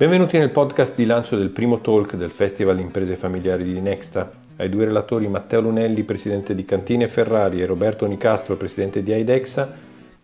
Benvenuti 0.00 0.38
nel 0.38 0.48
podcast 0.48 0.94
di 0.94 1.04
lancio 1.04 1.36
del 1.36 1.50
primo 1.50 1.82
talk 1.82 2.14
del 2.14 2.30
Festival 2.30 2.80
Imprese 2.80 3.16
Familiari 3.16 3.64
di 3.64 3.82
Nexta. 3.82 4.30
Ai 4.56 4.70
due 4.70 4.86
relatori 4.86 5.28
Matteo 5.28 5.60
Lunelli, 5.60 6.04
presidente 6.04 6.54
di 6.54 6.64
Cantine 6.64 7.06
Ferrari, 7.06 7.60
e 7.60 7.66
Roberto 7.66 8.06
Nicastro, 8.06 8.56
presidente 8.56 9.02
di 9.02 9.12
Aidexa, 9.12 9.70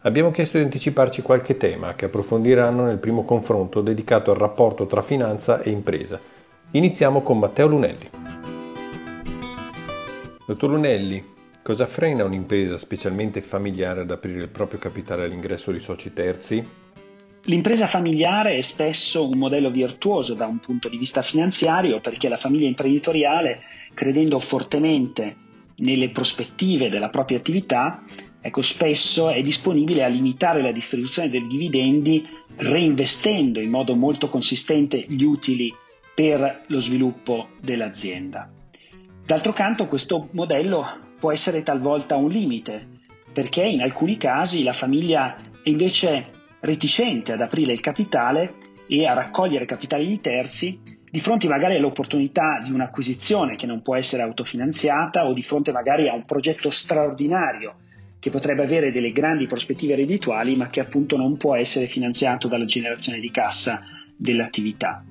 abbiamo 0.01 0.31
chiesto 0.31 0.57
di 0.57 0.65
anticiparci 0.65 1.21
qualche 1.21 1.59
tema 1.59 1.95
che 1.95 2.07
approfondiranno 2.07 2.87
nel 2.87 2.97
primo 2.97 3.27
confronto 3.27 3.83
dedicato 3.83 4.31
al 4.31 4.39
rapporto 4.39 4.87
tra 4.87 5.03
finanza 5.03 5.61
e 5.61 5.69
impresa. 5.69 6.19
Iniziamo 6.71 7.21
con 7.21 7.39
Matteo 7.39 7.67
Lunelli. 7.67 8.09
Dottor 10.47 10.71
Lunelli, 10.71 11.23
cosa 11.63 11.85
frena 11.85 12.25
un'impresa 12.25 12.79
specialmente 12.79 13.43
familiare 13.43 14.01
ad 14.01 14.11
aprire 14.11 14.41
il 14.41 14.49
proprio 14.49 14.79
capitale 14.79 15.25
all'ingresso 15.25 15.71
di 15.71 15.81
soci 15.81 16.15
terzi? 16.15 16.85
L'impresa 17.49 17.87
familiare 17.87 18.57
è 18.57 18.61
spesso 18.61 19.29
un 19.29 19.39
modello 19.39 19.71
virtuoso 19.71 20.35
da 20.35 20.47
un 20.47 20.59
punto 20.59 20.89
di 20.89 20.97
vista 20.97 21.23
finanziario 21.23 22.01
perché 22.01 22.29
la 22.29 22.37
famiglia 22.37 22.67
imprenditoriale, 22.67 23.63
credendo 23.95 24.41
fortemente 24.41 25.37
nelle 25.77 26.11
prospettive 26.11 26.89
della 26.89 27.09
propria 27.09 27.39
attività, 27.39 28.03
ecco, 28.41 28.63
spesso 28.63 29.31
è 29.31 29.43
disponibile 29.43 30.03
a 30.03 30.09
limitare 30.09 30.61
la 30.61 30.73
distribuzione 30.73 31.29
dei 31.29 31.47
dividendi 31.47 32.29
reinvestendo 32.57 33.61
in 33.61 33.71
modo 33.71 33.95
molto 33.95 34.29
consistente 34.29 35.05
gli 35.09 35.23
utili 35.23 35.73
per 36.17 36.63
lo 36.67 36.81
sviluppo 36.81 37.51
dell'azienda. 37.61 38.51
D'altro 39.25 39.53
canto 39.53 39.87
questo 39.87 40.31
modello 40.33 40.85
può 41.21 41.31
essere 41.31 41.63
talvolta 41.63 42.17
un 42.17 42.29
limite 42.29 42.89
perché 43.33 43.63
in 43.63 43.83
alcuni 43.83 44.17
casi 44.17 44.65
la 44.65 44.73
famiglia 44.73 45.37
è 45.63 45.69
invece 45.69 46.35
reticente 46.67 47.33
ad 47.33 47.41
aprire 47.41 47.73
il 47.73 47.81
capitale 47.81 48.55
e 48.87 49.07
a 49.07 49.15
raccogliere 49.15 49.65
capitali 49.65 50.07
di 50.07 50.21
terzi 50.21 50.79
di 51.11 51.21
fronte 51.21 51.49
magari 51.49 51.77
all'opportunità 51.77 52.61
di 52.63 52.73
un'acquisizione 52.73 53.57
che 53.57 53.67
non 53.67 53.81
può 53.81 53.97
essere 53.97 54.23
autofinanziata 54.23 55.27
o 55.27 55.33
di 55.33 55.43
fronte 55.43 55.73
magari 55.73 56.09
a 56.09 56.15
un 56.15 56.25
progetto 56.25 56.69
straordinario 56.69 57.77
che 58.19 58.31
potrebbe 58.31 58.65
avere 58.65 58.93
delle 58.93 59.13
grandi 59.13 59.47
prospettive 59.47 59.95
reddituali 59.95 60.57
ma 60.57 60.69
che 60.69 60.81
appunto 60.81 61.17
non 61.17 61.37
può 61.37 61.55
essere 61.55 61.87
finanziato 61.87 62.49
dalla 62.49 62.65
generazione 62.65 63.21
di 63.21 63.31
cassa 63.31 63.87
dell'attività. 64.17 65.05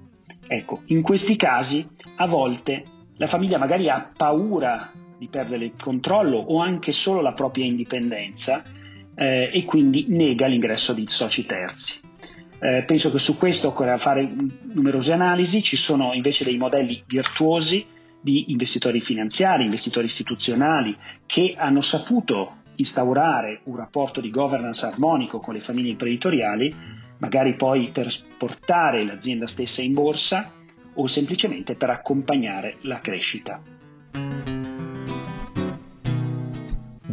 Ecco, 0.48 0.82
in 0.88 1.02
questi 1.02 1.36
casi 1.36 1.88
a 2.18 2.28
volte 2.28 2.84
la 3.18 3.28
famiglia 3.28 3.58
magari 3.58 3.90
ha 3.90 4.12
paura 4.16 4.92
di 5.18 5.28
perdere 5.28 5.66
il 5.66 5.74
controllo 5.82 6.38
o 6.38 6.60
anche 6.60 6.92
solo 6.92 7.22
la 7.22 7.34
propria 7.34 7.66
indipendenza 7.66 8.64
eh, 9.16 9.50
e 9.54 9.66
quindi 9.66 10.06
nega 10.10 10.48
l'ingresso 10.48 10.94
di 10.94 11.06
soci 11.08 11.46
terzi. 11.46 12.02
Eh, 12.60 12.84
penso 12.86 13.12
che 13.12 13.20
su 13.20 13.38
questo 13.38 13.70
occorra 13.70 13.98
fare 13.98 14.28
numerose 14.74 15.12
analisi, 15.12 15.62
ci 15.62 15.76
sono 15.76 16.14
invece 16.14 16.44
dei 16.44 16.58
modelli 16.58 17.04
virtuosi 17.06 17.86
di 18.22 18.52
investitori 18.52 19.02
finanziari, 19.02 19.66
investitori 19.66 20.08
istituzionali 20.08 20.96
che 21.26 21.54
hanno 21.58 21.82
saputo 21.82 22.64
instaurare 22.78 23.62
un 23.66 23.76
rapporto 23.76 24.20
di 24.20 24.30
governance 24.30 24.86
armonico 24.86 25.40
con 25.40 25.54
le 25.54 25.60
famiglie 25.60 25.92
imprenditoriali, 25.92 26.74
magari 27.20 27.56
poi 27.56 27.92
per 27.92 28.12
portare 28.38 29.06
l'azienda 29.06 29.48
stessa 29.48 29.82
in 29.82 29.94
borsa 29.94 30.52
o 30.96 31.08
semplicemente 31.08 31.76
per 31.76 31.90
accompagnare 31.90 32.78
la 32.82 33.00
crescita. 33.00 33.62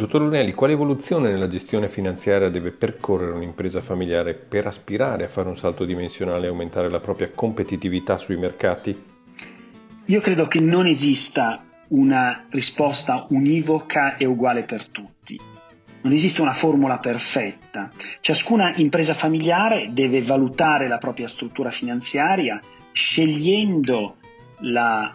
Dottor 0.02 0.22
Lunelli, 0.22 0.50
quale 0.52 0.72
evoluzione 0.72 1.30
nella 1.30 1.46
gestione 1.46 1.88
finanziaria 1.88 2.48
deve 2.48 2.72
percorrere 2.72 3.30
un'impresa 3.30 3.80
familiare 3.80 4.34
per 4.34 4.66
aspirare 4.66 5.24
a 5.24 5.28
fare 5.28 5.46
un 5.46 5.56
salto 5.56 5.84
dimensionale 5.84 6.46
e 6.46 6.48
aumentare 6.48 6.90
la 6.90 6.98
propria 6.98 7.30
competitività 7.32 8.18
sui 8.18 8.36
mercati? 8.36 9.00
Io 10.06 10.20
credo 10.20 10.48
che 10.48 10.58
non 10.58 10.88
esista 10.88 11.62
una 11.90 12.46
risposta 12.50 13.26
univoca 13.28 14.16
e 14.16 14.24
uguale 14.24 14.64
per 14.64 14.88
tutti. 14.88 15.38
Non 16.00 16.12
esiste 16.12 16.42
una 16.42 16.50
formula 16.50 16.98
perfetta. 16.98 17.88
Ciascuna 18.18 18.74
impresa 18.78 19.14
familiare 19.14 19.90
deve 19.92 20.20
valutare 20.24 20.88
la 20.88 20.98
propria 20.98 21.28
struttura 21.28 21.70
finanziaria 21.70 22.60
scegliendo 22.90 24.16
la, 24.62 25.14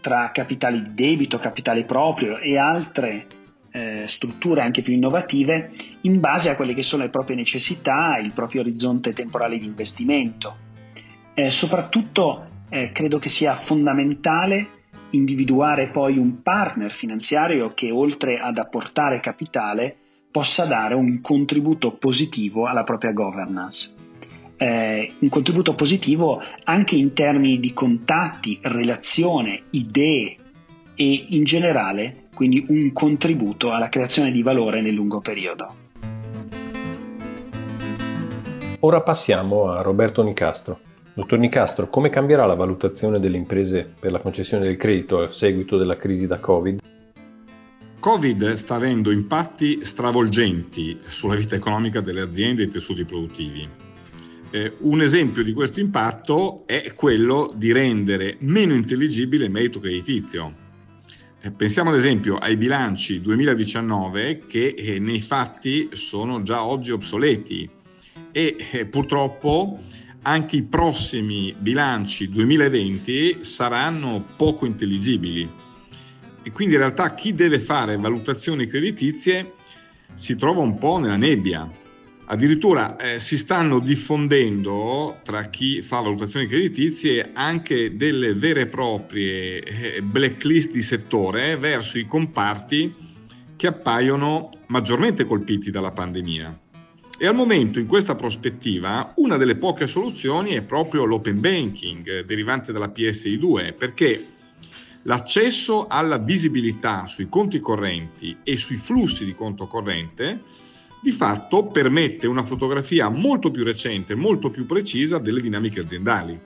tra 0.00 0.30
capitali 0.30 0.80
di 0.80 0.94
debito, 0.94 1.38
capitale 1.38 1.84
proprio 1.84 2.38
e 2.38 2.56
altre 2.56 3.26
eh, 3.76 4.04
strutture 4.06 4.60
anche 4.60 4.82
più 4.82 4.92
innovative 4.92 5.72
in 6.02 6.20
base 6.20 6.48
a 6.48 6.54
quelle 6.54 6.74
che 6.74 6.84
sono 6.84 7.02
le 7.02 7.08
proprie 7.08 7.34
necessità, 7.34 8.18
il 8.18 8.30
proprio 8.30 8.60
orizzonte 8.60 9.12
temporale 9.12 9.58
di 9.58 9.66
investimento. 9.66 10.56
Eh, 11.34 11.50
soprattutto 11.50 12.46
eh, 12.68 12.92
credo 12.92 13.18
che 13.18 13.28
sia 13.28 13.56
fondamentale 13.56 14.82
individuare 15.10 15.88
poi 15.88 16.18
un 16.18 16.40
partner 16.40 16.92
finanziario 16.92 17.74
che 17.74 17.90
oltre 17.90 18.38
ad 18.38 18.58
apportare 18.58 19.18
capitale 19.18 19.96
possa 20.30 20.66
dare 20.66 20.94
un 20.94 21.20
contributo 21.20 21.96
positivo 21.96 22.66
alla 22.66 22.84
propria 22.84 23.10
governance. 23.10 23.96
Eh, 24.56 25.14
un 25.18 25.28
contributo 25.28 25.74
positivo 25.74 26.40
anche 26.62 26.94
in 26.94 27.12
termini 27.12 27.58
di 27.58 27.72
contatti, 27.72 28.60
relazione, 28.62 29.64
idee 29.70 30.38
e 30.94 31.26
in 31.30 31.44
generale 31.44 32.24
quindi 32.34 32.64
un 32.68 32.92
contributo 32.92 33.72
alla 33.72 33.88
creazione 33.88 34.30
di 34.30 34.42
valore 34.42 34.80
nel 34.80 34.94
lungo 34.94 35.20
periodo. 35.20 35.82
Ora 38.80 39.00
passiamo 39.00 39.70
a 39.70 39.80
Roberto 39.80 40.22
Nicastro. 40.22 40.80
Dottor 41.14 41.38
Nicastro, 41.38 41.88
come 41.88 42.10
cambierà 42.10 42.44
la 42.44 42.54
valutazione 42.54 43.20
delle 43.20 43.36
imprese 43.36 43.90
per 43.98 44.10
la 44.10 44.18
concessione 44.18 44.64
del 44.64 44.76
credito 44.76 45.22
a 45.22 45.30
seguito 45.30 45.78
della 45.78 45.96
crisi 45.96 46.26
da 46.26 46.38
Covid? 46.38 46.82
Covid 48.00 48.52
sta 48.54 48.74
avendo 48.74 49.10
impatti 49.10 49.84
stravolgenti 49.84 50.98
sulla 51.06 51.36
vita 51.36 51.54
economica 51.54 52.00
delle 52.00 52.20
aziende 52.20 52.62
e 52.62 52.64
dei 52.64 52.74
tessuti 52.74 53.04
produttivi. 53.04 53.66
Eh, 54.50 54.72
un 54.80 55.00
esempio 55.00 55.42
di 55.42 55.54
questo 55.54 55.80
impatto 55.80 56.64
è 56.66 56.92
quello 56.94 57.52
di 57.54 57.72
rendere 57.72 58.36
meno 58.40 58.74
intelligibile 58.74 59.46
il 59.46 59.50
merito 59.50 59.80
creditizio 59.80 60.62
pensiamo 61.52 61.90
ad 61.90 61.96
esempio 61.96 62.36
ai 62.38 62.56
bilanci 62.56 63.20
2019 63.20 64.44
che 64.46 64.68
eh, 64.68 64.98
nei 64.98 65.20
fatti 65.20 65.90
sono 65.92 66.42
già 66.42 66.64
oggi 66.64 66.90
obsoleti 66.90 67.68
e 68.32 68.56
eh, 68.72 68.86
purtroppo 68.86 69.80
anche 70.22 70.56
i 70.56 70.62
prossimi 70.62 71.54
bilanci 71.58 72.30
2020 72.30 73.44
saranno 73.44 74.24
poco 74.36 74.64
intelligibili. 74.64 75.48
E 76.42 76.50
quindi 76.50 76.74
in 76.74 76.80
realtà 76.80 77.14
chi 77.14 77.34
deve 77.34 77.60
fare 77.60 77.96
valutazioni 77.96 78.66
creditizie 78.66 79.52
si 80.14 80.36
trova 80.36 80.60
un 80.60 80.78
po' 80.78 80.98
nella 80.98 81.16
nebbia 81.16 81.70
Addirittura 82.26 82.96
eh, 82.96 83.18
si 83.18 83.36
stanno 83.36 83.80
diffondendo 83.80 85.18
tra 85.22 85.44
chi 85.50 85.82
fa 85.82 86.00
valutazioni 86.00 86.46
creditizie 86.46 87.32
anche 87.34 87.96
delle 87.96 88.32
vere 88.32 88.62
e 88.62 88.66
proprie 88.66 89.60
eh, 89.60 90.00
blacklist 90.00 90.70
di 90.70 90.80
settore 90.80 91.58
verso 91.58 91.98
i 91.98 92.06
comparti 92.06 92.94
che 93.56 93.66
appaiono 93.66 94.50
maggiormente 94.68 95.24
colpiti 95.26 95.70
dalla 95.70 95.90
pandemia. 95.90 96.60
E 97.16 97.26
al 97.26 97.34
momento, 97.34 97.78
in 97.78 97.86
questa 97.86 98.14
prospettiva, 98.14 99.12
una 99.16 99.36
delle 99.36 99.56
poche 99.56 99.86
soluzioni 99.86 100.52
è 100.52 100.62
proprio 100.62 101.04
l'open 101.04 101.40
banking 101.40 102.08
eh, 102.08 102.24
derivante 102.24 102.72
dalla 102.72 102.92
PSI2, 102.94 103.76
perché 103.76 104.26
l'accesso 105.02 105.86
alla 105.86 106.16
visibilità 106.16 107.06
sui 107.06 107.28
conti 107.28 107.60
correnti 107.60 108.38
e 108.42 108.56
sui 108.56 108.76
flussi 108.76 109.26
di 109.26 109.34
conto 109.34 109.66
corrente 109.66 110.40
di 111.04 111.12
fatto 111.12 111.66
permette 111.66 112.26
una 112.26 112.42
fotografia 112.42 113.10
molto 113.10 113.50
più 113.50 113.62
recente, 113.62 114.14
molto 114.14 114.48
più 114.48 114.64
precisa 114.64 115.18
delle 115.18 115.42
dinamiche 115.42 115.80
aziendali. 115.80 116.40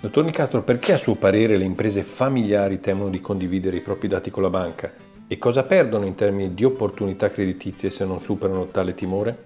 Dottor 0.00 0.24
Nicastro, 0.24 0.64
perché 0.64 0.94
a 0.94 0.98
suo 0.98 1.14
parere 1.14 1.56
le 1.56 1.62
imprese 1.62 2.02
familiari 2.02 2.80
temono 2.80 3.10
di 3.10 3.20
condividere 3.20 3.76
i 3.76 3.80
propri 3.80 4.08
dati 4.08 4.32
con 4.32 4.42
la 4.42 4.50
banca? 4.50 4.92
E 5.28 5.38
cosa 5.38 5.62
perdono 5.62 6.04
in 6.04 6.16
termini 6.16 6.52
di 6.52 6.64
opportunità 6.64 7.30
creditizie 7.30 7.90
se 7.90 8.04
non 8.04 8.18
superano 8.18 8.66
tale 8.72 8.96
timore? 8.96 9.44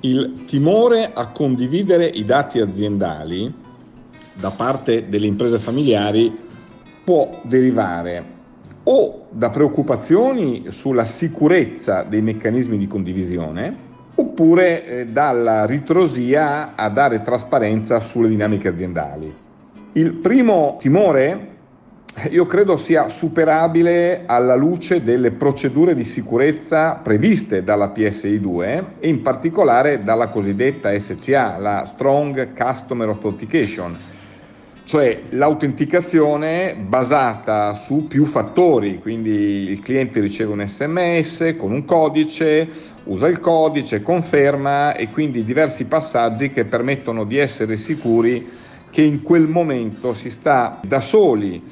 Il 0.00 0.46
timore 0.46 1.10
a 1.12 1.26
condividere 1.28 2.06
i 2.06 2.24
dati 2.24 2.60
aziendali 2.60 3.52
da 4.32 4.50
parte 4.52 5.06
delle 5.06 5.26
imprese 5.26 5.58
familiari 5.58 6.34
può 7.04 7.42
derivare 7.44 8.24
o 8.84 9.26
da 9.30 9.50
preoccupazioni 9.50 10.64
sulla 10.68 11.04
sicurezza 11.04 12.02
dei 12.02 12.22
meccanismi 12.22 12.76
di 12.76 12.86
condivisione, 12.86 13.90
oppure 14.14 14.84
eh, 14.84 15.06
dalla 15.06 15.64
ritrosia 15.64 16.74
a 16.74 16.88
dare 16.88 17.22
trasparenza 17.22 18.00
sulle 18.00 18.28
dinamiche 18.28 18.68
aziendali. 18.68 19.32
Il 19.92 20.12
primo 20.14 20.76
timore 20.78 21.50
io 22.28 22.44
credo 22.44 22.76
sia 22.76 23.08
superabile 23.08 24.24
alla 24.26 24.54
luce 24.54 25.02
delle 25.02 25.30
procedure 25.30 25.94
di 25.94 26.04
sicurezza 26.04 26.96
previste 26.96 27.64
dalla 27.64 27.88
PSI 27.88 28.38
2 28.38 28.84
e 29.00 29.08
in 29.08 29.22
particolare 29.22 30.02
dalla 30.02 30.28
cosiddetta 30.28 30.96
SCA, 30.98 31.56
la 31.56 31.84
Strong 31.86 32.52
Customer 32.54 33.08
Authentication, 33.08 33.96
cioè 34.84 35.22
l'autenticazione 35.30 36.74
basata 36.74 37.74
su 37.74 38.06
più 38.08 38.24
fattori, 38.24 38.98
quindi 38.98 39.70
il 39.70 39.80
cliente 39.80 40.20
riceve 40.20 40.52
un 40.52 40.66
sms 40.66 41.54
con 41.56 41.72
un 41.72 41.84
codice, 41.84 42.68
usa 43.04 43.28
il 43.28 43.40
codice, 43.40 44.02
conferma 44.02 44.94
e 44.94 45.10
quindi 45.10 45.44
diversi 45.44 45.84
passaggi 45.84 46.50
che 46.50 46.64
permettono 46.64 47.24
di 47.24 47.38
essere 47.38 47.76
sicuri 47.76 48.48
che 48.90 49.02
in 49.02 49.22
quel 49.22 49.46
momento 49.46 50.12
si 50.12 50.30
sta 50.30 50.80
da 50.86 51.00
soli 51.00 51.62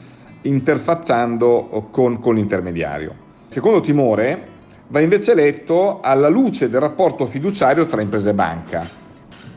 interfacciando 0.42 1.88
con, 1.90 2.20
con 2.20 2.36
l'intermediario. 2.36 3.28
Secondo 3.48 3.80
timore 3.80 4.58
va 4.88 5.00
invece 5.00 5.34
letto 5.34 6.00
alla 6.00 6.28
luce 6.28 6.70
del 6.70 6.80
rapporto 6.80 7.26
fiduciario 7.26 7.86
tra 7.86 8.00
impresa 8.00 8.30
e 8.30 8.34
banca. 8.34 8.88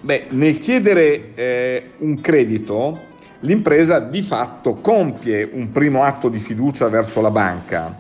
Beh, 0.02 0.26
nel 0.30 0.58
chiedere 0.58 1.34
eh, 1.34 1.84
un 2.00 2.20
credito, 2.20 3.12
l'impresa 3.44 4.00
di 4.00 4.22
fatto 4.22 4.76
compie 4.76 5.50
un 5.52 5.72
primo 5.72 6.04
atto 6.04 6.30
di 6.30 6.40
fiducia 6.40 6.88
verso 6.88 7.22
la 7.22 7.32
banca, 7.32 7.94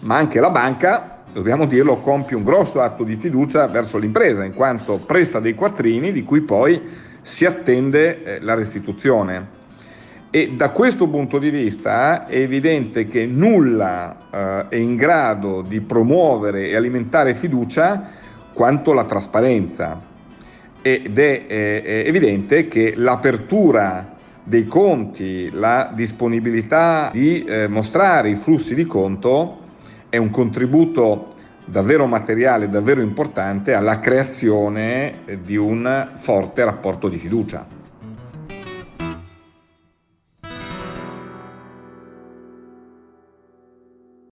ma 0.00 0.16
anche 0.16 0.40
la 0.40 0.50
banca, 0.50 1.22
dobbiamo 1.32 1.66
dirlo, 1.66 1.98
compie 1.98 2.36
un 2.36 2.42
grosso 2.42 2.80
atto 2.80 3.04
di 3.04 3.16
fiducia 3.16 3.66
verso 3.66 3.98
l'impresa, 3.98 4.44
in 4.44 4.54
quanto 4.54 4.98
presta 4.98 5.40
dei 5.40 5.54
quattrini 5.54 6.12
di 6.12 6.24
cui 6.24 6.40
poi 6.40 6.80
si 7.22 7.44
attende 7.44 8.24
eh, 8.24 8.40
la 8.40 8.54
restituzione. 8.54 9.60
E 10.30 10.52
da 10.56 10.70
questo 10.70 11.08
punto 11.08 11.38
di 11.38 11.50
vista 11.50 12.26
è 12.26 12.38
evidente 12.38 13.06
che 13.06 13.26
nulla 13.26 14.16
eh, 14.30 14.68
è 14.70 14.76
in 14.76 14.96
grado 14.96 15.62
di 15.62 15.80
promuovere 15.80 16.68
e 16.68 16.74
alimentare 16.74 17.34
fiducia 17.34 18.08
quanto 18.52 18.92
la 18.92 19.04
trasparenza. 19.04 20.10
Ed 20.80 21.16
è, 21.16 21.46
è, 21.46 21.82
è 21.82 22.08
evidente 22.08 22.66
che 22.66 22.94
l'apertura 22.96 24.12
dei 24.44 24.66
conti, 24.66 25.50
la 25.50 25.90
disponibilità 25.94 27.10
di 27.12 27.44
eh, 27.44 27.68
mostrare 27.68 28.30
i 28.30 28.36
flussi 28.36 28.74
di 28.74 28.86
conto 28.86 29.58
è 30.08 30.16
un 30.16 30.30
contributo 30.30 31.34
davvero 31.64 32.06
materiale, 32.06 32.68
davvero 32.68 33.00
importante 33.00 33.72
alla 33.72 34.00
creazione 34.00 35.20
di 35.42 35.56
un 35.56 36.10
forte 36.16 36.64
rapporto 36.64 37.08
di 37.08 37.18
fiducia. 37.18 37.81